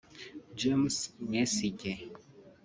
[0.59, 0.95] James
[1.25, 1.93] Mwesigye